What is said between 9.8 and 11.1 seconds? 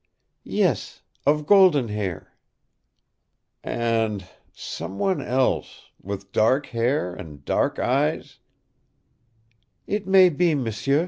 "It may be, m'sieu."